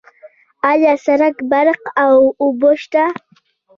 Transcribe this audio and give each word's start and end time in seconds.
آیا 0.71 0.93
سرک، 1.05 1.35
برق 1.51 1.81
او 2.03 2.15
اوبه 2.41 2.71
شته؟ 2.81 3.03